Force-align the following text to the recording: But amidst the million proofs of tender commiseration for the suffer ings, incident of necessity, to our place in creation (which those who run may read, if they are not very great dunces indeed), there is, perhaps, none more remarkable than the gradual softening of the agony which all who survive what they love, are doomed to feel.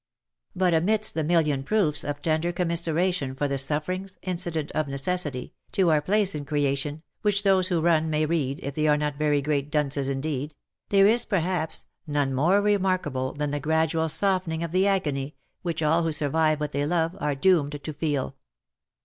But 0.55 0.73
amidst 0.73 1.13
the 1.13 1.23
million 1.23 1.61
proofs 1.63 2.03
of 2.03 2.23
tender 2.23 2.51
commiseration 2.51 3.35
for 3.35 3.47
the 3.47 3.59
suffer 3.59 3.91
ings, 3.91 4.17
incident 4.23 4.71
of 4.71 4.87
necessity, 4.87 5.53
to 5.73 5.91
our 5.91 6.01
place 6.01 6.33
in 6.33 6.43
creation 6.43 7.03
(which 7.21 7.43
those 7.43 7.67
who 7.67 7.79
run 7.81 8.09
may 8.09 8.25
read, 8.25 8.59
if 8.63 8.73
they 8.73 8.87
are 8.87 8.97
not 8.97 9.19
very 9.19 9.43
great 9.43 9.69
dunces 9.69 10.09
indeed), 10.09 10.55
there 10.89 11.05
is, 11.05 11.25
perhaps, 11.25 11.85
none 12.07 12.33
more 12.33 12.63
remarkable 12.63 13.33
than 13.33 13.51
the 13.51 13.59
gradual 13.59 14.09
softening 14.09 14.63
of 14.63 14.71
the 14.71 14.87
agony 14.87 15.35
which 15.61 15.83
all 15.83 16.01
who 16.01 16.11
survive 16.11 16.59
what 16.59 16.71
they 16.71 16.87
love, 16.87 17.15
are 17.19 17.35
doomed 17.35 17.79
to 17.83 17.93
feel. 17.93 18.35